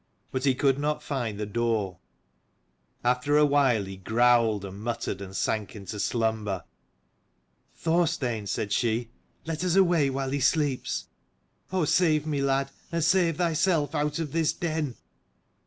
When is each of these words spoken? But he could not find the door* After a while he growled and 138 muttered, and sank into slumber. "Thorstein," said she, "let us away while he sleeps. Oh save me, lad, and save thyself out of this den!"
But 0.31 0.45
he 0.45 0.55
could 0.55 0.79
not 0.79 1.03
find 1.03 1.39
the 1.39 1.45
door* 1.45 1.99
After 3.03 3.37
a 3.37 3.45
while 3.45 3.85
he 3.85 3.97
growled 3.97 4.65
and 4.65 4.77
138 4.83 4.83
muttered, 4.83 5.21
and 5.23 5.35
sank 5.35 5.75
into 5.75 5.99
slumber. 5.99 6.63
"Thorstein," 7.75 8.47
said 8.47 8.71
she, 8.71 9.11
"let 9.45 9.63
us 9.63 9.75
away 9.75 10.09
while 10.09 10.31
he 10.31 10.39
sleeps. 10.39 11.05
Oh 11.71 11.85
save 11.85 12.25
me, 12.25 12.41
lad, 12.41 12.71
and 12.91 13.03
save 13.03 13.37
thyself 13.37 13.93
out 13.93 14.17
of 14.17 14.31
this 14.31 14.53
den!" 14.53 14.95